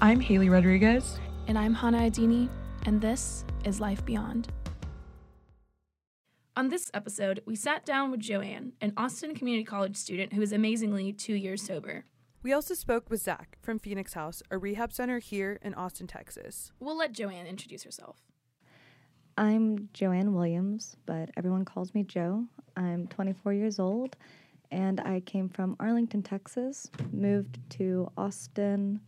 [0.00, 1.18] I'm Haley Rodriguez.
[1.48, 2.48] And I'm Hana Adeni,
[2.86, 4.46] and this is Life Beyond.
[6.56, 10.52] On this episode, we sat down with Joanne, an Austin Community College student who is
[10.52, 12.04] amazingly two years sober.
[12.44, 16.70] We also spoke with Zach from Phoenix House, a rehab center here in Austin, Texas.
[16.78, 18.18] We'll let Joanne introduce herself.
[19.36, 22.44] I'm Joanne Williams, but everyone calls me Jo.
[22.76, 24.14] I'm 24 years old,
[24.70, 29.00] and I came from Arlington, Texas, moved to Austin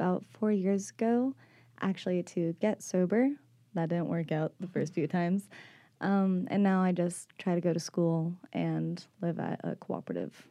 [0.00, 1.34] about four years ago,
[1.82, 3.28] actually to get sober.
[3.74, 5.48] That didn't work out the first few times.
[6.00, 10.46] Um, and now I just try to go to school and live at a cooperative.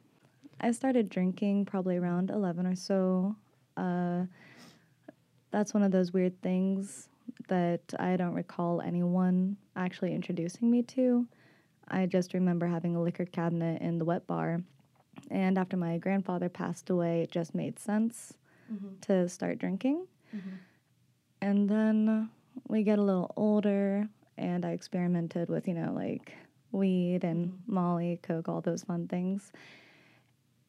[0.62, 3.36] I started drinking probably around 11 or so.
[3.76, 4.26] Uh,
[5.50, 7.10] that's one of those weird things
[7.48, 11.26] that I don't recall anyone actually introducing me to.
[11.88, 14.62] I just remember having a liquor cabinet in the wet bar.
[15.32, 18.36] And after my grandfather passed away, it just made sense
[18.72, 19.00] mm-hmm.
[19.02, 20.06] to start drinking.
[20.36, 20.56] Mm-hmm.
[21.42, 22.30] And then
[22.68, 26.34] we get a little older, and I experimented with, you know, like
[26.72, 27.74] weed and mm-hmm.
[27.74, 29.52] Molly, Coke, all those fun things.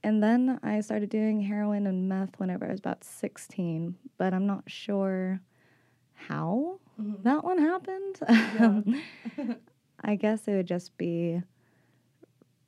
[0.02, 4.46] And then I started doing heroin and meth whenever I was about 16, but I'm
[4.46, 5.40] not sure
[6.14, 7.22] how mm-hmm.
[7.22, 8.18] that one happened.
[9.38, 9.54] Yeah.
[10.02, 11.42] I guess it would just be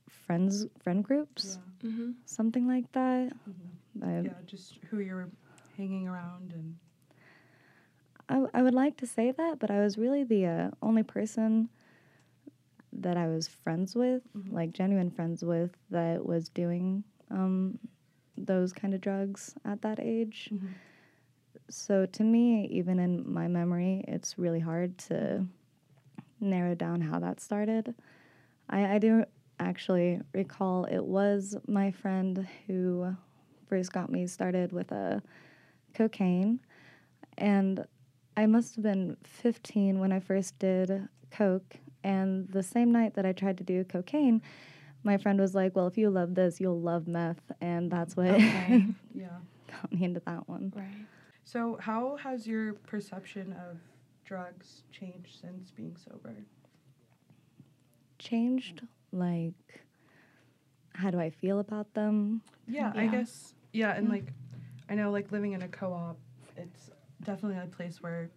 [0.09, 1.91] friends, friend groups, yeah.
[1.91, 2.11] mm-hmm.
[2.27, 3.33] something like that.
[3.99, 4.27] Mm-hmm.
[4.27, 5.29] yeah, just who you're
[5.77, 6.77] hanging around and.
[8.29, 11.69] I, I would like to say that, but I was really the uh, only person
[12.93, 14.55] that I was friends with, mm-hmm.
[14.55, 17.79] like genuine friends with, that was doing um,
[18.37, 20.51] those kind of drugs at that age.
[20.53, 20.69] Mm-hmm.
[21.69, 25.47] So to me, even in my memory, it's really hard to
[26.41, 27.95] narrow down how that started.
[28.69, 29.25] I, I do
[29.59, 33.17] actually recall it was my friend who
[33.73, 35.23] first got me started with a
[35.95, 36.61] cocaine,
[37.39, 37.87] and
[38.37, 41.79] I must have been 15 when I first did coke.
[42.05, 44.43] And the same night that I tried to do cocaine,
[45.05, 48.27] my friend was like, "Well, if you love this, you'll love meth," and that's what
[48.33, 48.85] okay.
[49.15, 49.39] yeah
[49.73, 50.71] got me into that one.
[50.77, 51.07] Right.
[51.45, 53.79] So, how has your perception of
[54.27, 56.35] drugs changed since being sober?
[58.19, 58.83] Changed,
[59.13, 59.83] like,
[60.95, 62.43] how do I feel about them?
[62.69, 63.01] Yeah, yeah.
[63.01, 63.55] I guess.
[63.73, 64.33] Yeah, and like,
[64.89, 66.19] I know, like, living in a co-op,
[66.57, 66.91] it's
[67.25, 68.31] definitely a place where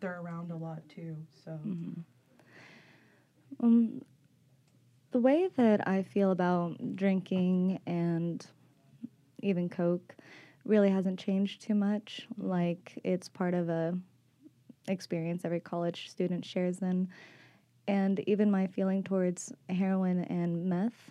[0.00, 1.16] they're around a lot too.
[1.44, 1.50] So.
[1.50, 2.00] Mm-hmm.
[3.62, 4.02] Um,
[5.10, 8.44] the way that I feel about drinking and
[9.42, 10.14] even Coke
[10.64, 12.26] really hasn't changed too much.
[12.38, 13.98] Like it's part of a
[14.88, 17.08] experience every college student shares in.
[17.88, 21.10] And even my feeling towards heroin and meth.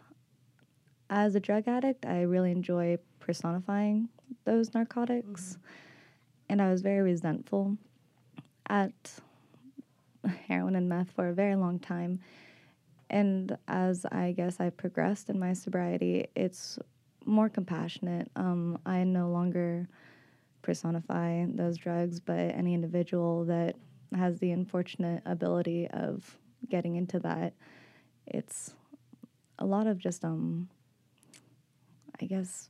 [1.10, 4.10] As a drug addict, I really enjoy personifying
[4.46, 5.54] those narcotics.
[5.54, 5.64] Mm-hmm.
[6.50, 7.78] And I was very resentful
[8.68, 9.20] at
[10.48, 12.20] heroin and meth for a very long time
[13.10, 16.78] and as I guess I've progressed in my sobriety, it's
[17.26, 18.30] more compassionate.
[18.36, 19.88] Um, I no longer
[20.62, 23.76] personify those drugs, but any individual that
[24.16, 26.38] has the unfortunate ability of
[26.70, 27.54] getting into that,
[28.28, 28.74] it's
[29.58, 30.70] a lot of just um,
[32.22, 32.70] I guess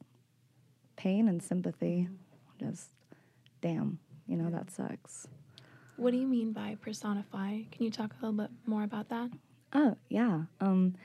[0.95, 2.07] pain and sympathy.
[2.59, 2.89] Just
[3.61, 5.27] damn, you know that sucks.
[5.97, 7.59] What do you mean by personify?
[7.71, 9.29] Can you talk a little bit more about that?
[9.73, 10.43] Oh, yeah.
[10.61, 10.95] Um,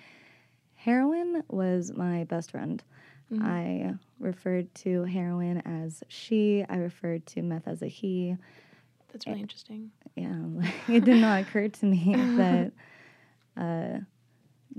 [0.74, 2.82] heroin was my best friend.
[3.32, 3.44] Mm-hmm.
[3.44, 8.36] I referred to heroin as she, I referred to meth as a he.
[9.12, 9.90] That's really it, interesting.
[10.14, 12.72] Yeah, it did not occur to me that
[13.56, 13.98] uh,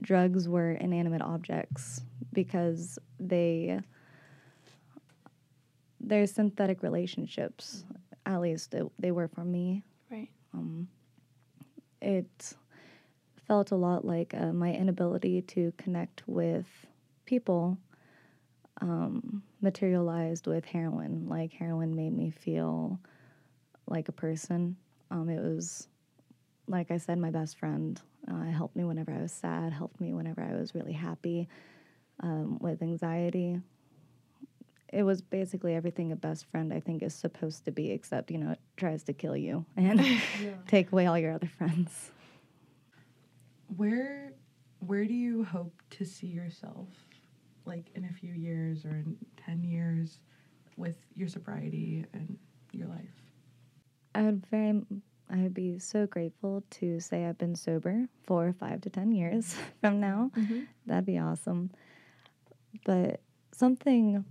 [0.02, 2.02] drugs were inanimate objects
[2.36, 3.80] because they
[6.00, 7.84] they're synthetic relationships.
[8.28, 9.84] At least it, they were for me.
[10.12, 10.30] Right.
[10.54, 10.88] Um,
[12.02, 12.54] it
[13.48, 16.68] felt a lot like uh, my inability to connect with
[17.26, 17.78] people
[18.82, 21.28] um, materialized with heroin.
[21.28, 23.00] Like heroin made me feel
[23.88, 24.76] like a person.
[25.12, 25.88] Um, it was,
[26.68, 28.00] like I said, my best friend.
[28.28, 31.48] Uh, helped me whenever I was sad, helped me whenever I was really happy
[32.22, 33.60] um, with anxiety.
[34.94, 38.38] It was basically everything a best friend I think is supposed to be, except you
[38.38, 40.54] know it tries to kill you and yeah.
[40.68, 42.12] take away all your other friends.
[43.76, 44.34] Where
[44.80, 46.88] where do you hope to see yourself
[47.66, 50.20] like in a few years or in 10 years
[50.78, 52.38] with your sobriety and
[52.72, 53.10] your life?
[54.14, 54.82] I would very
[55.30, 59.56] I would be so grateful to say I've been sober for 5 to 10 years
[59.82, 60.32] from now.
[60.38, 60.62] Mm-hmm.
[60.86, 61.72] That'd be awesome.
[62.84, 64.26] But something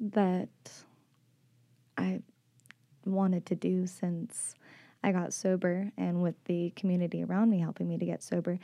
[0.00, 0.48] that
[1.96, 2.20] I
[3.04, 4.54] wanted to do since
[5.02, 8.58] I got sober and with the community around me helping me to get sober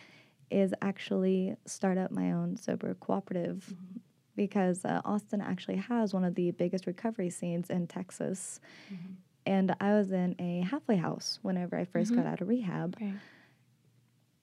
[0.51, 3.99] is actually start up my own sober cooperative mm-hmm.
[4.37, 8.61] because uh, Austin actually has one of the biggest recovery scenes in Texas.
[8.93, 9.13] Mm-hmm.
[9.47, 12.17] And I was in a halfway house whenever I 1st mm-hmm.
[12.17, 12.97] got out of rehab.
[13.01, 13.15] Right.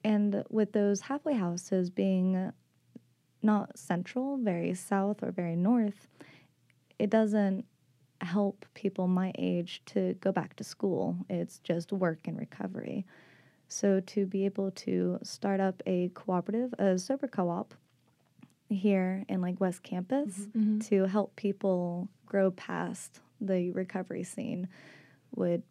[0.04, 2.52] And with those halfway houses being
[3.44, 6.08] not central, very south, or very north,
[7.00, 7.66] it doesn't
[8.22, 11.18] help people my age to go back to school.
[11.30, 13.06] It's just work and recovery.
[13.68, 17.74] So to be able to start up a cooperative, a sober co-op
[18.70, 20.86] here in like West Campus Mhm.
[20.88, 24.68] to help people grow past the recovery scene
[25.36, 25.64] would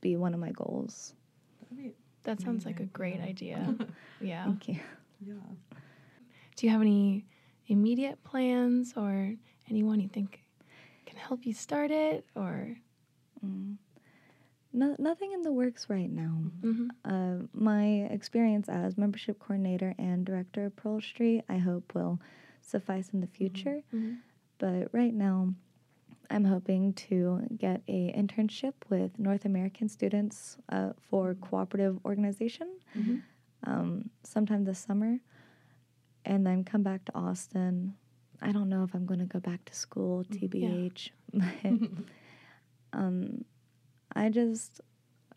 [0.00, 1.14] be one of my goals.
[1.62, 3.74] That'd be, That sounds like a great idea.
[4.20, 4.44] yeah.
[4.44, 4.78] Thank you.
[5.20, 5.34] yeah.
[6.58, 7.24] Do you have any
[7.68, 9.34] immediate plans or
[9.70, 10.40] anyone you think
[11.06, 12.76] can help you start it or
[13.46, 13.76] Mm.
[14.72, 16.42] No, nothing in the works right now.
[16.60, 16.88] Mhm.
[17.04, 22.20] Uh, my experience as membership coordinator and director of Pearl Street, I hope, will
[22.60, 23.84] suffice in the future.
[23.92, 24.18] Mhm.
[24.58, 25.54] But right now,
[26.30, 33.22] I'm hoping to get a internship with North American students uh, for cooperative organization Mhm.
[33.62, 35.20] um, sometime this summer,
[36.28, 37.94] and then come back to Austin.
[38.40, 41.72] I don't know if I'm going to go back to school, TBH, but
[42.92, 43.44] um,
[44.14, 44.80] I just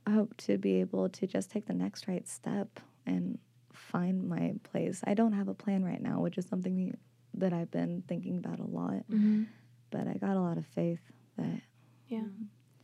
[0.08, 3.40] hope to be able to just take the next right step and
[3.74, 5.02] find my place.
[5.06, 6.96] I don't have a plan right now, which is something
[7.34, 9.48] that I've been thinking about a lot, Mhm.
[9.90, 11.00] but I got a lot of faith
[11.38, 11.62] that
[12.08, 12.24] Yeah.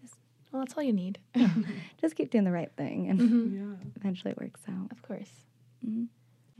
[0.02, 0.16] Just,
[0.52, 1.20] Well, that's all you need.
[2.02, 3.54] just keep doing the right thing and Mhm.
[3.54, 3.90] Yeah.
[3.98, 4.90] eventually it works out.
[4.92, 5.32] Of course.
[5.84, 6.06] hmm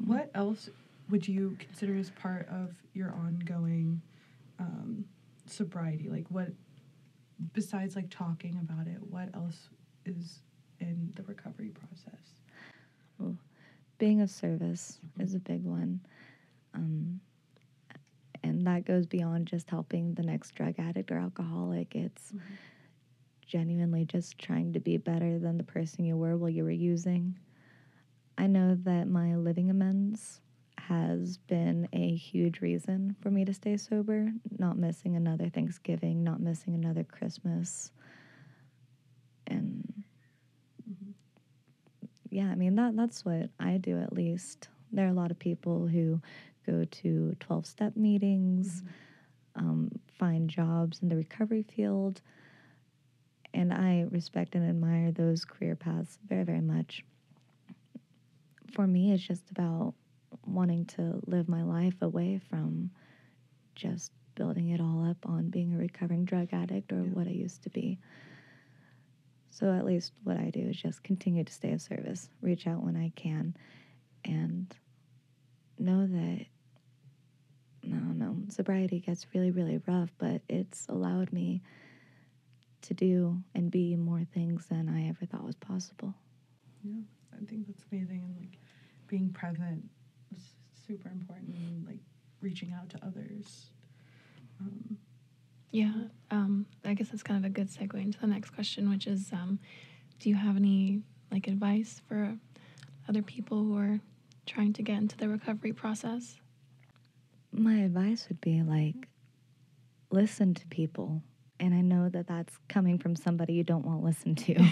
[0.06, 0.70] What else
[1.10, 4.02] would you consider as part of your ongoing
[4.60, 5.06] um,
[5.46, 6.10] sobriety?
[6.10, 6.50] Like, what,
[7.54, 9.70] besides like talking about it, what else
[10.06, 10.40] is
[10.80, 12.20] in the recovery process?
[13.98, 16.02] Being of service is a big one.
[16.74, 17.20] Um,
[18.44, 21.96] and that goes beyond just helping the next drug addict or alcoholic.
[21.96, 22.34] It's
[23.46, 27.38] genuinely just trying to be better than the person you were while you were using.
[28.38, 30.42] I know that my living amends
[30.88, 36.40] has been a huge reason for me to stay sober, not missing another Thanksgiving, not
[36.40, 37.92] missing another Christmas.
[39.48, 40.04] And
[42.30, 44.70] yeah, I mean that that's what I do at least.
[44.92, 46.22] There are a lot of people who
[46.66, 48.84] go to 12 step meetings,
[49.56, 52.22] um, find jobs in the recovery field,
[53.54, 57.04] and I respect and admire those career paths very, very much.
[58.74, 59.94] For me, it's just about
[60.48, 62.92] wanting to live my life away from
[63.76, 67.10] just building it all up on being a recovering drug addict or Yeah.
[67.14, 68.00] what I used to be.
[69.50, 72.84] So at least what I do is just continue to stay of service, reach out
[72.84, 73.56] when I can,
[74.24, 74.74] and
[75.80, 76.46] know that
[77.84, 81.62] no, no, sobriety gets really, really rough, but it's allowed me
[82.82, 86.14] to do and be more things than I ever thought was possible.
[86.84, 87.02] Yeah,
[87.34, 88.24] I think that's amazing.
[88.24, 88.60] And like
[89.08, 89.90] being present
[90.88, 91.86] super important.
[91.86, 92.00] Like
[92.42, 93.72] reaching out to others.
[94.60, 94.98] Um,
[95.72, 95.94] Yeah.
[96.32, 99.32] Um, I guess that's kind of a good segue into the next question, which is
[99.34, 99.60] um,
[100.20, 101.02] do you have any
[101.32, 102.38] like advice for
[103.10, 104.00] other people who are
[104.46, 106.38] trying to get into the recovery process?
[107.52, 109.08] My advice would be like,
[110.10, 111.22] listen to people.
[111.60, 114.72] And I know that that's coming from somebody you don't want to listen to.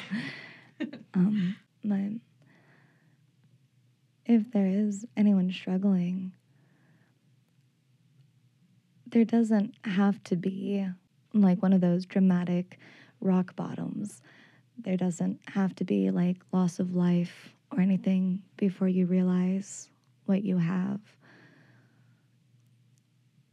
[1.13, 2.11] um, but
[4.25, 6.33] if there is anyone struggling,
[9.07, 10.85] there doesn't have to be
[11.33, 12.79] like one of those dramatic
[13.21, 14.21] rock bottoms.
[14.77, 19.89] There doesn't have to be like loss of life or anything before you realize
[20.25, 20.99] what you have.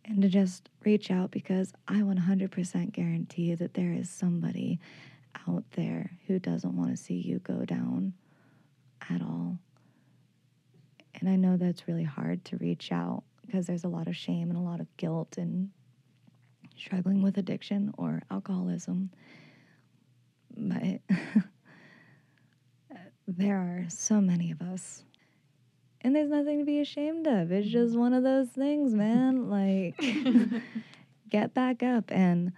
[0.04, 4.80] And to just reach out because I 100% guarantee that there is somebody
[5.48, 8.14] out there who doesn't want to see you go down
[9.08, 9.58] at all.
[11.22, 14.50] And I know that's really hard to reach out because there's a lot of shame
[14.50, 15.70] and a lot of guilt and
[16.76, 19.08] struggling with addiction or alcoholism.
[20.56, 21.00] But
[23.28, 25.04] there are so many of us.
[26.00, 27.52] And there's nothing to be ashamed of.
[27.52, 27.72] It's mm-hmm.
[27.72, 29.48] just one of those things, man.
[29.48, 30.02] Like,
[31.30, 32.10] get back up.
[32.10, 32.50] And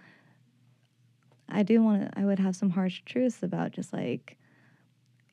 [1.47, 4.39] I do want to, I would have some harsh truths about just like,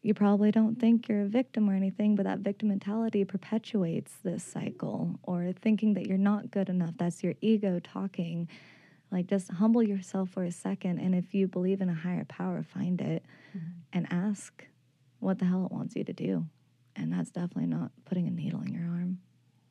[0.02, 4.42] you probably don't think you're a victim or anything, but that victim mentality perpetuates this
[4.42, 6.94] cycle or thinking that you're not good enough.
[6.98, 8.48] That's your ego talking.
[9.12, 10.98] Like, just humble yourself for a second.
[10.98, 13.24] And if you believe in a higher power, find it
[13.56, 13.68] mm-hmm.
[13.92, 14.66] and ask
[15.20, 16.46] what the hell it wants you to do.
[16.96, 19.18] And that's definitely not putting a needle in your arm.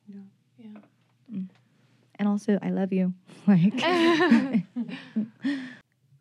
[0.08, 0.22] Yeah.
[0.58, 0.80] Yeah.
[1.34, 1.50] Mm.
[2.16, 3.14] And also, I love you.
[3.48, 3.74] like,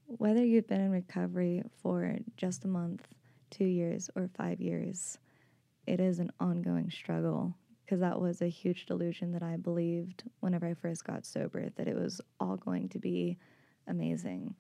[0.07, 3.07] whether you've been in recovery for just a month,
[3.51, 5.19] two years, or five years,
[5.87, 7.55] it is an ongoing struggle
[7.85, 11.89] because that was a huge delusion that I believed whenever I first got sober that
[11.89, 13.37] it was all going to be
[13.89, 14.55] amazing.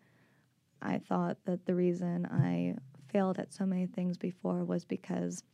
[0.82, 2.74] I thought that the reason I
[3.12, 5.44] failed at so many things before was because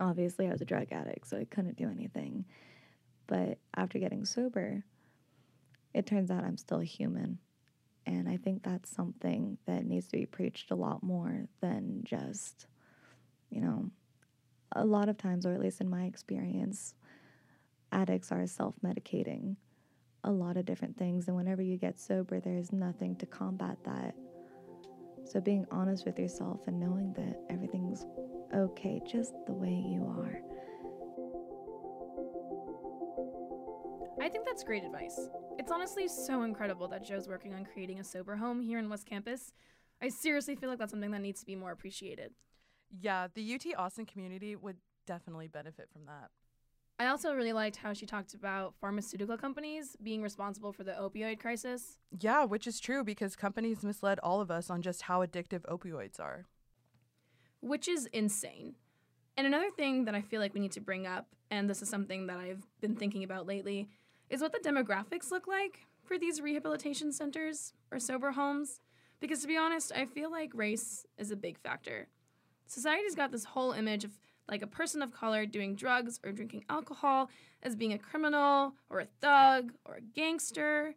[0.00, 2.44] obviously I was a drug addict, so I couldn't do anything.
[3.26, 4.82] But after getting sober,
[5.94, 7.38] it turns out I'm still human.
[8.06, 12.66] And I think that's something that needs to be preached a lot more than just,
[13.50, 13.90] you know,
[14.72, 16.94] a lot of times, or at least in my experience,
[17.90, 19.56] addicts are self medicating
[20.24, 21.28] a lot of different things.
[21.28, 24.14] And whenever you get sober, there is nothing to combat that.
[25.24, 28.04] So being honest with yourself and knowing that everything's
[28.54, 30.40] okay just the way you are.
[34.20, 35.28] I think that's great advice.
[35.58, 39.06] It's honestly so incredible that Jo's working on creating a sober home here in West
[39.06, 39.52] Campus.
[40.02, 42.32] I seriously feel like that's something that needs to be more appreciated.
[43.00, 46.30] Yeah, the UT Austin community would definitely benefit from that.
[46.98, 51.40] I also really liked how she talked about pharmaceutical companies being responsible for the opioid
[51.40, 51.98] crisis.
[52.18, 56.20] Yeah, which is true because companies misled all of us on just how addictive opioids
[56.20, 56.46] are.
[57.60, 58.74] which is insane.
[59.36, 61.88] And another thing that I feel like we need to bring up, and this is
[61.88, 63.88] something that I've been thinking about lately,
[64.28, 68.80] is what the demographics look like for these rehabilitation centers or sober homes.
[69.20, 72.08] Because to be honest, I feel like race is a big factor.
[72.66, 74.12] Society's got this whole image of
[74.48, 77.30] like a person of color doing drugs or drinking alcohol
[77.62, 80.94] as being a criminal or a thug or a gangster,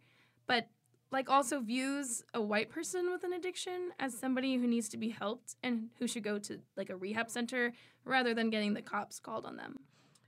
[0.47, 0.67] but
[1.11, 5.09] like also views a white person with an addiction as somebody who needs to be
[5.09, 7.73] helped and who should go to like a rehab center
[8.05, 9.79] rather than getting the cops called on them.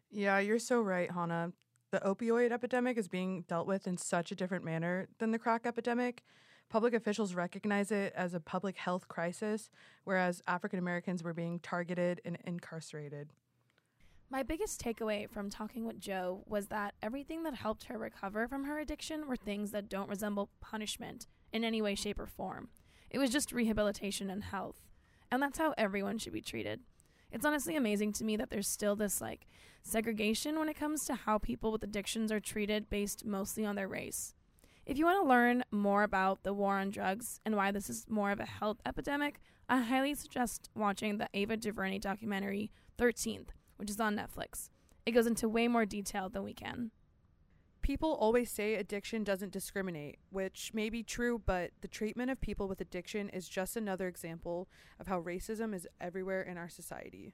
[0.09, 1.53] Yeah, you're so right, Hana.
[1.91, 5.65] The opioid epidemic is being dealt with in such a different manner than the crack
[5.65, 6.23] epidemic.
[6.69, 9.69] Public officials recognize it as a public health crisis,
[10.05, 13.33] whereas African Americans were being targeted and incarcerated.
[14.29, 18.63] My biggest takeaway from talking with Jo was that everything that helped her recover from
[18.63, 22.69] her addiction were things that don't resemble punishment in any way, shape, or form.
[23.09, 24.79] It was just rehabilitation and health.
[25.29, 26.79] And that's how everyone should be treated.
[27.31, 29.47] It's honestly amazing to me that there's still this like
[29.83, 33.87] segregation when it comes to how people with addictions are treated based mostly on their
[33.87, 34.33] race.
[34.85, 38.05] If you want to learn more about the war on drugs and why this is
[38.09, 43.89] more of a health epidemic, I highly suggest watching the Ava DuVernay documentary 13th, which
[43.89, 44.69] is on Netflix.
[45.05, 46.91] It goes into way more detail than we can.
[47.91, 52.69] People always say addiction doesn't discriminate, which may be true, but the treatment of people
[52.69, 57.33] with addiction is just another example of how racism is everywhere in our society.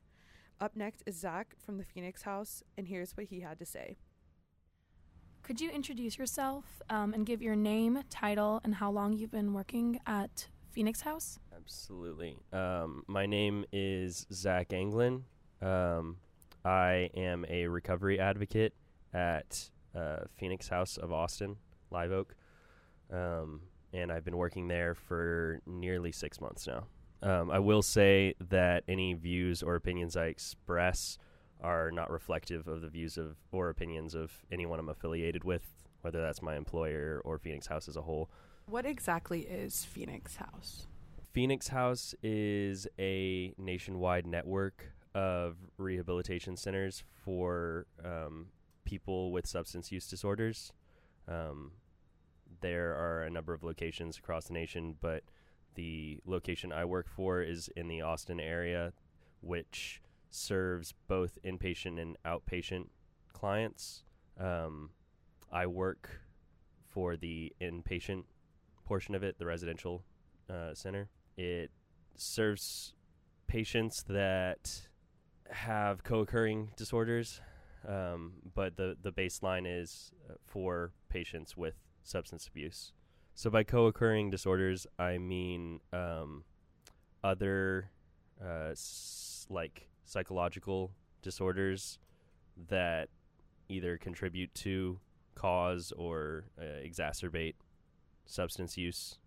[0.60, 3.98] Up next is Zach from the Phoenix House, and here's what he had to say.
[5.44, 9.54] Could you introduce yourself um, and give your name, title, and how long you've been
[9.54, 11.38] working at Phoenix House?
[11.56, 12.36] Absolutely.
[12.52, 15.24] Um, my name is Zach Anglin.
[15.62, 16.18] Um,
[16.66, 18.74] I am a recovery advocate
[19.14, 21.56] at uh, Phoenix House of Austin,
[21.92, 22.36] Live Oak.
[23.12, 23.62] Um,
[23.94, 26.84] and I've been working there for nearly six months now.
[27.24, 31.18] Um, I will say that any views or opinions I express
[31.62, 35.64] are not reflective of the views of or opinions of anyone I'm affiliated with,
[36.02, 38.30] whether that's my employer or Phoenix House as a whole.
[38.68, 40.86] What exactly is Phoenix House?
[41.32, 48.48] Phoenix House is a nationwide network of rehabilitation centers for um,
[48.88, 50.72] people with substance use disorders.
[51.28, 51.74] Um,
[52.62, 55.24] there are a number of locations across the nation, but
[55.76, 58.94] the location I work for is in the Austin area,
[59.42, 62.88] which serves both inpatient and outpatient
[63.34, 64.04] clients.
[64.40, 64.92] Um,
[65.52, 66.22] I work
[66.88, 68.24] for the inpatient
[68.86, 70.06] portion of it, the residential
[70.50, 71.10] uh, center.
[71.38, 71.72] It
[72.16, 72.94] serves
[73.48, 74.88] patients that
[75.52, 77.42] have co-occurring disorders,
[77.88, 82.92] um, but the the baseline is uh, for patients with substance abuse.
[83.36, 86.44] So by co-occurring disorders, I mean um,
[87.24, 87.92] other
[88.44, 90.92] uh, s- like psychological
[91.22, 92.00] disorders
[92.70, 93.10] that
[93.70, 95.00] either contribute to,
[95.36, 97.56] cause, or uh, exacerbate
[98.26, 99.20] substance use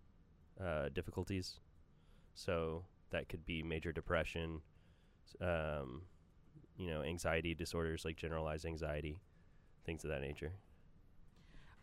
[0.63, 1.59] uh, difficulties.
[2.33, 4.61] So that could be major depression,
[5.39, 6.03] um,
[6.77, 9.19] you know, anxiety disorders like generalized anxiety,
[9.85, 10.53] things of that nature.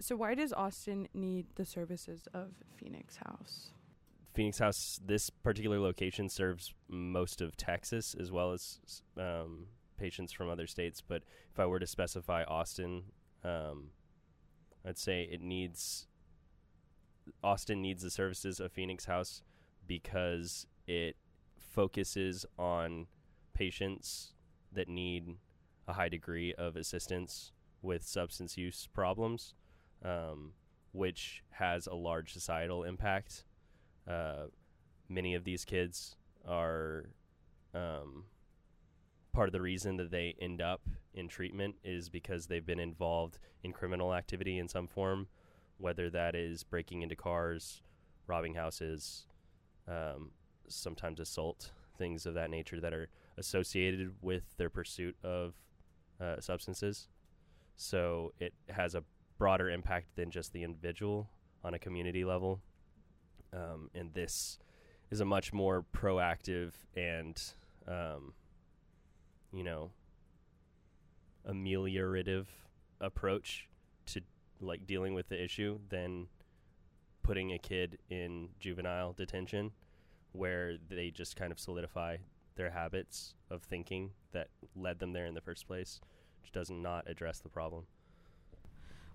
[0.00, 3.70] So, why does Austin need the services of Phoenix House?
[4.34, 8.78] Phoenix House, this particular location serves most of Texas as well as
[9.16, 9.66] um,
[9.98, 11.00] patients from other states.
[11.00, 13.04] But if I were to specify Austin,
[13.42, 13.90] um,
[14.86, 16.06] I'd say it needs
[17.42, 19.42] Austin needs the services of Phoenix House
[19.86, 21.16] because it
[21.56, 23.06] focuses on
[23.54, 24.34] patients
[24.72, 25.36] that need
[25.86, 29.54] a high degree of assistance with substance use problems,
[30.04, 30.52] um,
[30.92, 33.44] which has a large societal impact.
[34.06, 34.46] Uh,
[35.08, 37.10] many of these kids are
[37.74, 38.24] um,
[39.32, 40.82] part of the reason that they end up
[41.14, 45.26] in treatment is because they've been involved in criminal activity in some form,
[45.78, 47.82] whether that is breaking into cars,
[48.26, 49.26] robbing houses,
[49.86, 50.30] um,
[50.68, 53.08] sometimes assault, things of that nature that are
[53.38, 55.54] associated with their pursuit of
[56.20, 57.08] uh, substances.
[57.76, 59.04] So it has a
[59.38, 61.30] broader impact than just the individual
[61.64, 62.60] on a community level.
[63.52, 64.58] Um, and this
[65.10, 67.40] is a much more proactive and,
[67.86, 68.34] um,
[69.52, 69.90] you know,
[71.48, 72.46] ameliorative
[73.00, 73.68] approach
[74.06, 74.20] to
[74.60, 76.26] like dealing with the issue than
[77.22, 79.70] putting a kid in juvenile detention
[80.32, 82.16] where they just kind of solidify
[82.58, 86.00] their habits of thinking that led them there in the first place,
[86.42, 87.84] which does not address the problem.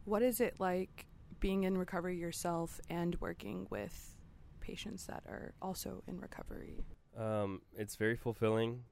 [0.06, 1.06] What is it like
[1.40, 4.16] being in recovery yourself and working with
[4.60, 6.86] patients that are also in recovery?
[7.18, 8.84] Um, it's very fulfilling.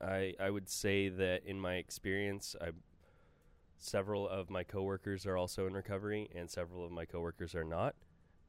[0.00, 2.70] I I would say that in my experience, I
[3.78, 7.94] several of my coworkers are also in recovery, and several of my coworkers are not.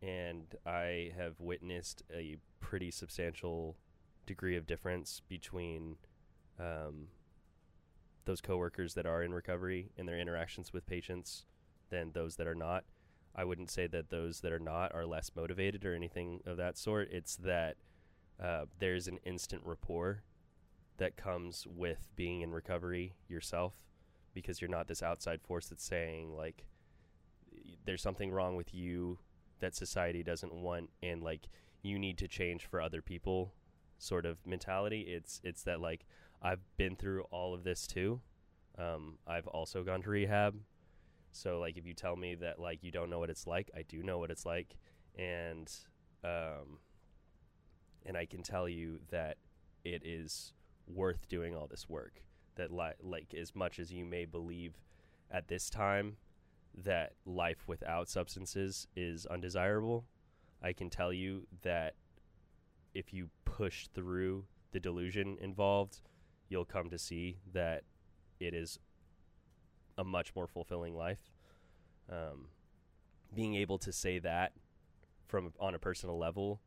[0.01, 3.75] And I have witnessed a pretty substantial
[4.29, 5.97] degree of difference between
[6.59, 7.07] um,
[8.25, 11.45] those coworkers that are in recovery and their interactions with patients
[11.89, 12.83] than those that are not.
[13.35, 16.77] I wouldn't say that those that are not are less motivated or anything of that
[16.77, 17.09] sort.
[17.11, 17.77] It's that
[18.41, 20.23] uh, there's an instant rapport
[20.97, 23.73] that comes with being in recovery yourself
[24.33, 26.65] because you're not this outside force that's saying like
[27.85, 29.17] there's something wrong with you
[29.59, 31.49] that society doesn't want and like
[31.81, 33.53] you need to change for other people
[33.99, 35.01] sort of mentality.
[35.01, 36.05] It's it's that like
[36.41, 38.21] I've been through all of this too.
[38.77, 40.55] Um, I've also gone to rehab.
[41.31, 43.83] So like if you tell me that like you don't know what it's like I
[43.83, 44.77] do know what it's like.
[45.17, 45.71] And
[46.23, 46.79] um,
[48.05, 49.37] and I can tell you that
[49.83, 50.53] it is
[50.87, 52.23] worth doing all this work.
[52.55, 54.73] That li- like as much as you may believe
[55.29, 56.17] at this time
[56.83, 60.05] that life without substances is undesirable,
[60.61, 61.95] I can tell you that
[62.93, 65.99] if you push through the delusion involved,
[66.47, 67.83] you'll come to see that
[68.39, 68.79] it is
[69.97, 71.19] a much more fulfilling life.
[72.09, 72.47] Um,
[73.35, 74.53] being able to say that
[75.27, 76.61] from on a personal level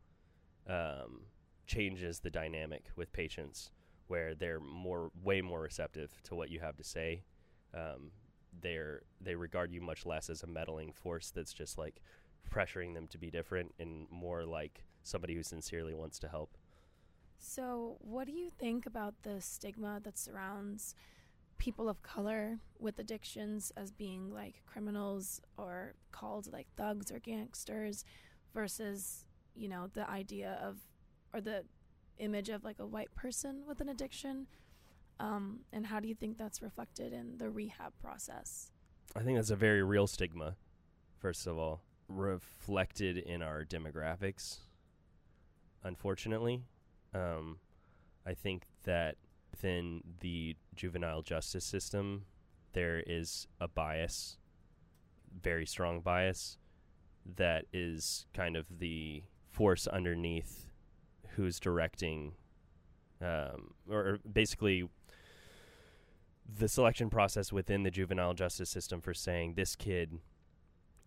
[0.68, 1.22] um,
[1.66, 3.70] changes the dynamic with patients
[4.08, 7.22] where they're more way more receptive to what you have to say
[7.74, 8.12] um,
[8.60, 12.00] they're they regard you much less as a meddling force that's just like
[12.48, 16.56] pressuring them to be different and more like somebody who sincerely wants to help
[17.44, 20.94] So, what do you think about the stigma that surrounds
[21.58, 28.04] people of color with addictions as being like criminals or called like thugs or gangsters
[28.54, 29.26] versus,
[29.56, 30.78] you know, the idea of
[31.34, 31.64] or the
[32.18, 34.46] image of like a white person with an addiction?
[35.18, 38.70] Um, and how do you think that's reflected in the rehab process?
[39.16, 40.54] I think that's a very real stigma,
[41.18, 44.58] first of all, reflected in our demographics,
[45.82, 46.62] unfortunately.
[47.14, 47.58] Um,
[48.26, 49.16] I think that
[49.50, 52.24] within the juvenile justice system,
[52.72, 54.38] there is a bias,
[55.40, 56.58] very strong bias,
[57.36, 60.66] that is kind of the force underneath
[61.36, 62.32] who's directing,
[63.20, 64.88] um, or basically
[66.58, 70.18] the selection process within the juvenile justice system for saying this kid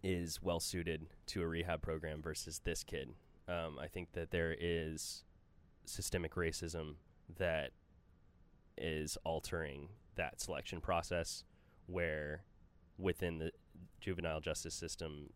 [0.02, 3.10] is well suited to a rehab program versus this kid.
[3.48, 5.25] Um, I think that there is
[5.86, 6.96] systemic racism
[7.38, 7.72] that
[8.78, 11.44] is altering that selection process
[11.88, 12.44] where
[12.98, 13.52] within the
[14.00, 15.30] juvenile justice system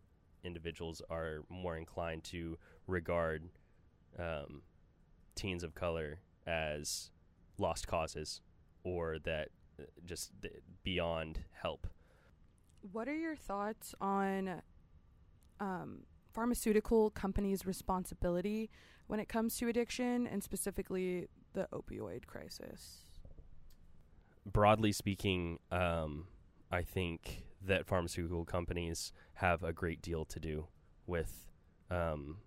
[0.44, 3.48] individuals are more inclined to regard
[4.18, 4.62] um,
[5.34, 7.10] teens of color as
[7.58, 8.40] lost causes
[8.84, 10.32] or that uh, just
[10.82, 11.86] beyond help.
[12.92, 14.62] What are your thoughts on
[15.60, 16.00] um,
[16.32, 18.70] pharmaceutical companies' responsibility
[19.10, 23.04] when it comes to addiction and specifically the opioid crisis?
[24.46, 26.26] broadly speaking, um,
[26.70, 30.66] I think that pharmaceutical companies have a great deal to do
[31.06, 31.50] with
[31.90, 32.38] um,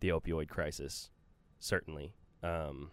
[0.00, 1.10] the opioid crisis,
[1.58, 2.14] certainly.
[2.42, 2.90] Um,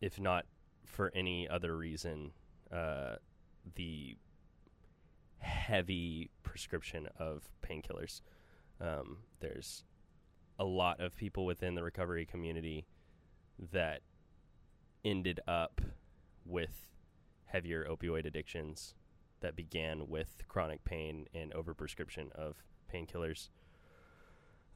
[0.00, 0.46] if not
[0.84, 2.32] for any other reason,
[2.72, 3.16] uh,
[3.74, 4.16] the
[5.38, 8.20] heavy prescription of painkillers.
[8.80, 9.84] Um, there's
[10.58, 12.86] a lot of people within the recovery community
[13.72, 14.00] that
[15.04, 15.80] ended up
[16.44, 16.88] with
[17.46, 18.94] heavier opioid addictions
[19.40, 22.56] that began with chronic pain and overprescription of
[22.92, 23.48] painkillers.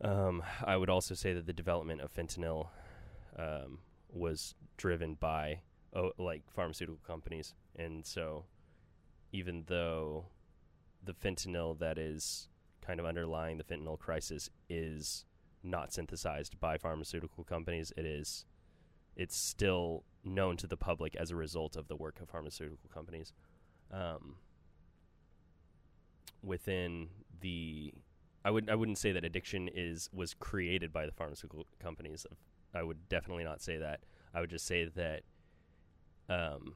[0.00, 2.68] Um, I would also say that the development of fentanyl
[3.36, 5.60] um, was driven by
[5.94, 8.44] oh, like pharmaceutical companies, and so
[9.32, 10.26] even though
[11.04, 12.48] the fentanyl that is
[12.80, 15.24] kind of underlying the fentanyl crisis is
[15.62, 18.44] not synthesized by pharmaceutical companies, it is
[19.16, 23.32] it's still known to the public as a result of the work of pharmaceutical companies.
[23.90, 24.36] Um,
[26.42, 27.08] within
[27.40, 27.92] the,
[28.44, 32.26] I would I wouldn't say that addiction is was created by the pharmaceutical companies.
[32.74, 34.00] I would definitely not say that.
[34.34, 35.22] I would just say that
[36.28, 36.74] um,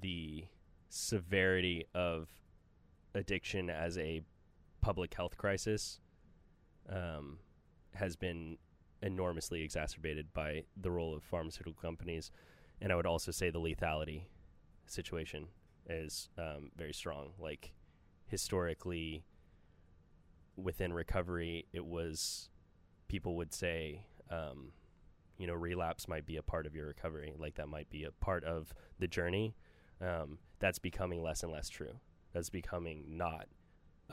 [0.00, 0.44] the
[0.88, 2.28] severity of
[3.14, 4.22] addiction as a
[4.80, 6.00] public health crisis
[6.88, 7.38] um,
[7.96, 8.58] has been
[9.02, 12.30] enormously exacerbated by the role of pharmaceutical companies.
[12.80, 14.22] And I would also say the lethality
[14.86, 15.48] situation
[15.88, 17.32] is um, very strong.
[17.38, 17.72] Like
[18.26, 19.24] historically,
[20.56, 22.48] within recovery, it was
[23.08, 24.72] people would say, um,
[25.38, 27.34] you know, relapse might be a part of your recovery.
[27.38, 29.54] Like that might be a part of the journey.
[30.00, 32.00] Um, that's becoming less and less true.
[32.32, 33.46] That's becoming not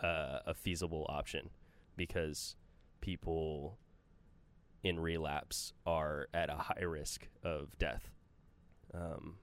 [0.01, 1.49] uh, a feasible option
[1.95, 2.55] because
[3.03, 3.77] people
[4.81, 8.09] in relapse are at a high risk of death
[8.93, 9.35] um,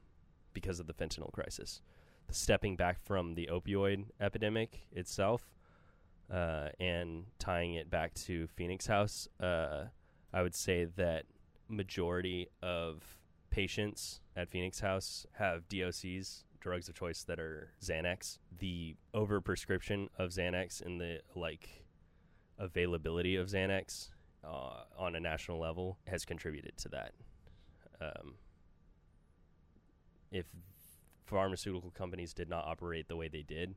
[0.55, 1.83] because of the fentanyl crisis.
[2.31, 5.53] Stepping back from the opioid epidemic itself
[6.33, 9.85] uh, and tying it back to Phoenix House, uh,
[10.33, 11.27] I would say that
[11.69, 13.03] majority of
[13.51, 18.39] patients at Phoenix House have DOCs, drugs of choice that are Xanax.
[18.59, 21.85] The overprescription of Xanax and the like
[22.61, 24.11] availability of Xanax
[24.45, 27.13] uh, on a national level has contributed to that.
[28.01, 28.35] Um,
[30.31, 30.47] if
[31.27, 33.75] pharmaceutical companies did not operate the way they did,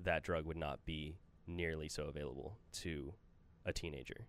[0.00, 3.14] that drug would not be nearly so available to
[3.64, 4.26] a teenager.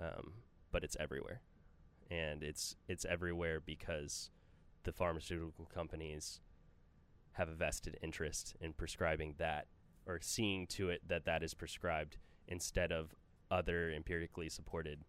[0.00, 0.34] Um,
[0.70, 1.40] but it's everywhere,
[2.10, 4.30] and it's it's everywhere because
[4.84, 6.40] the pharmaceutical companies
[7.32, 9.66] have a vested interest in prescribing that
[10.06, 13.14] or seeing to it that that is prescribed instead of
[13.50, 15.00] other empirically supported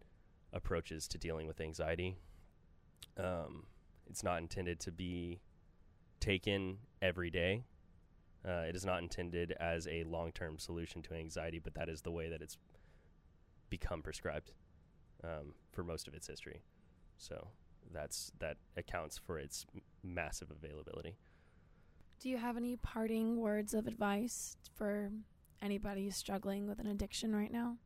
[0.53, 2.15] approaches to dealing with anxiety.
[3.17, 3.65] Um,
[4.09, 5.41] it's not intended to be
[6.19, 7.63] taken every day.
[8.47, 12.01] Uh, it is not intended as a long term solution to anxiety, but that is
[12.01, 12.57] the way that it's
[13.69, 14.51] become prescribed
[15.23, 16.61] um, for most of its history.
[17.17, 17.47] So
[17.93, 19.65] that's that accounts for its
[20.03, 21.17] massive availability.
[22.19, 25.11] Do you have any parting words of advice for
[25.61, 27.77] anybody struggling with an addiction right now?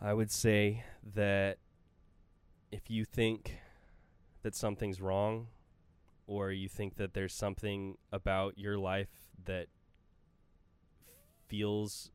[0.00, 1.58] I would say that
[2.70, 3.58] if you think
[4.42, 5.48] that something's wrong
[6.26, 9.08] or you think that there's something about your life
[9.44, 9.66] that
[11.48, 12.10] feels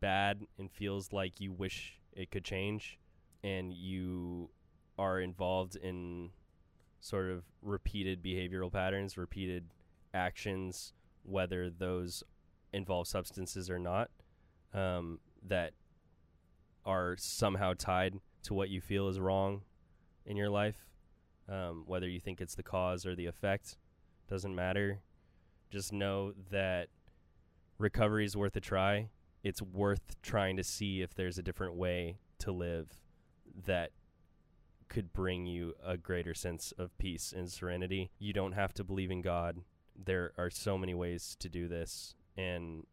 [0.00, 2.98] bad and feels like you wish it could change
[3.44, 4.48] and you
[4.98, 6.30] are involved in
[7.00, 9.64] sort of repeated behavioral patterns, repeated
[10.14, 12.24] actions, whether those
[12.76, 14.10] involve substances or not,
[14.74, 15.72] um, that
[16.84, 19.62] are somehow tied to what you feel is wrong
[20.24, 20.86] in your life.
[21.48, 23.76] Um, whether you think it's the cause or the effect,
[24.28, 25.00] doesn't matter.
[25.70, 26.88] Just know that
[27.78, 29.08] recovery is worth a try.
[29.42, 33.00] It's worth trying to see if there's a different way to live
[33.66, 33.90] that
[34.88, 38.10] could bring you a greater sense of peace and serenity.
[38.18, 39.58] You don't have to believe in God.
[39.96, 42.14] There are so many ways to do this.
[42.36, 42.86] And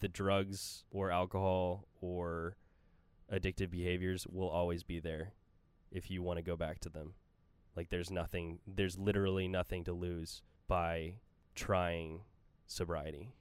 [0.00, 2.56] the drugs or alcohol or
[3.32, 5.32] addictive behaviors will always be there
[5.90, 7.14] if you want to go back to them.
[7.76, 11.14] Like there's nothing, there's literally nothing to lose by
[11.54, 12.22] trying
[12.66, 13.32] sobriety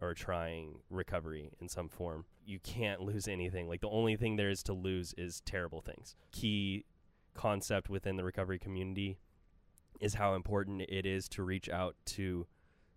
[0.00, 2.24] or trying recovery in some form.
[2.46, 3.68] You can't lose anything.
[3.68, 6.16] Like the only thing there is to lose is terrible things.
[6.32, 6.84] Key
[7.34, 9.18] concept within the recovery community
[10.00, 12.46] is how important it is to reach out to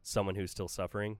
[0.01, 1.17] someone who's still suffering.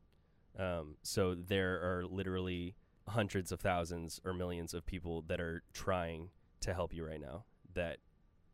[0.58, 2.76] Um, so there are literally
[3.08, 6.30] hundreds of thousands or millions of people that are trying
[6.62, 7.98] to help you right now that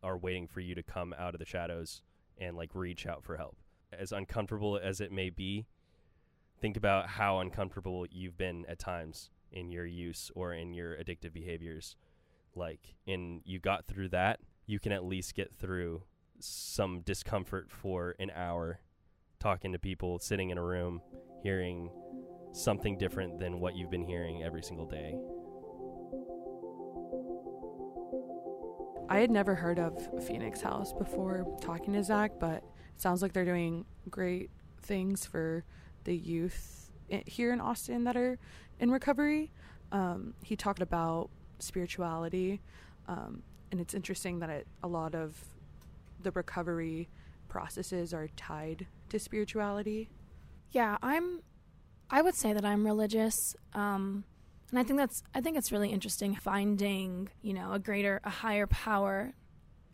[0.03, 2.01] are waiting for you to come out of the shadows
[2.37, 3.57] and like reach out for help.
[3.97, 5.65] As uncomfortable as it may be,
[6.59, 11.33] think about how uncomfortable you've been at times in your use or in your addictive
[11.33, 11.95] behaviors.
[12.55, 16.03] Like, and you got through that, you can at least get through
[16.39, 18.79] some discomfort for an hour
[19.39, 21.01] talking to people, sitting in a room,
[21.43, 21.89] hearing
[22.53, 25.15] something different than what you've been hearing every single day.
[29.10, 33.34] I had never heard of Phoenix House before talking to Zach, but it sounds like
[33.34, 34.49] they're doing great
[34.82, 35.63] things for
[36.06, 36.91] the youth
[37.27, 38.39] here in Austin that are
[38.79, 39.51] in recovery.
[39.91, 41.29] Um, he talked about
[41.60, 42.62] spirituality,
[43.08, 45.36] um, and it's interesting that it, a lot of
[46.21, 47.10] the recovery
[47.49, 50.10] processes are tied to spirituality.
[50.73, 51.41] Yeah, I'm.
[52.09, 54.23] I would say that I'm religious, um,
[54.69, 55.23] and I think that's.
[55.33, 59.33] I think it's really interesting finding, you know, a greater, a higher power,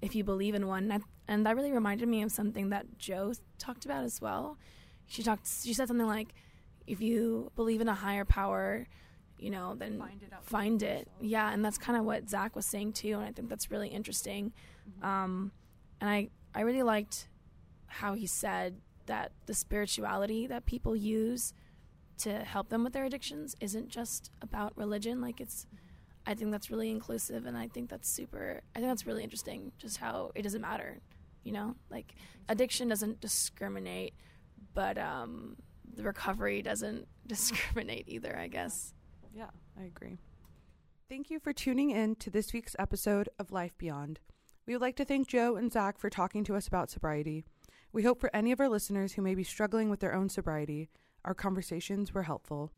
[0.02, 0.84] if you believe in one.
[0.84, 4.58] And, I, and that really reminded me of something that Jo talked about as well.
[5.06, 5.48] She talked.
[5.48, 6.30] She said something like,
[6.88, 8.88] "If you believe in a higher power,
[9.38, 12.65] you know, then Find it find it." Yeah, and that's kind of what Zach was
[12.65, 14.54] saying too, and I think that's really interesting.
[15.04, 15.52] Um,
[16.00, 17.28] and I, I really liked
[17.88, 18.78] how he said
[19.10, 21.54] that the spirituality that people use
[22.19, 25.19] to help them with their addictions isn't just about religion.
[25.19, 25.65] Like it's,
[26.28, 28.62] I think that's really inclusive, and I think that's super.
[28.76, 29.72] I think that's really interesting.
[29.80, 31.00] Just how it doesn't matter,
[31.43, 32.13] you know, like
[32.48, 34.13] addiction doesn't discriminate,
[34.76, 35.56] but um,
[35.95, 38.38] the recovery doesn't discriminate either.
[38.38, 38.93] I guess.
[39.34, 40.17] Yeah, I agree.
[41.10, 44.19] Thank you for tuning in to this week's episode of Life Beyond.
[44.67, 47.43] We would like to thank Jo and Zach for talking to us about sobriety.
[47.91, 50.89] We hope for any of our listeners who may be struggling with their own sobriety,
[51.25, 52.71] our conversations were helpful.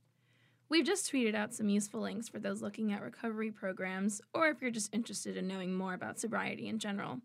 [0.70, 4.62] We've just tweeted out some useful links for those looking at recovery programs, or if
[4.62, 7.20] you're just interested in knowing more about sobriety in general.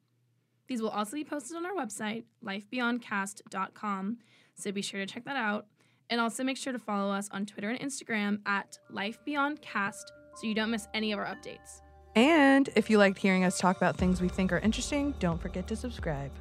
[0.66, 4.18] These will also be posted on our website, lifebeyondcast.com,
[4.56, 5.66] so be sure to check that out.
[6.10, 10.54] And also make sure to follow us on Twitter and Instagram at lifebeyondcast so you
[10.54, 11.82] don't miss any of our updates.
[12.16, 15.68] And if you liked hearing us talk about things we think are interesting, don't forget
[15.68, 16.32] to subscribe.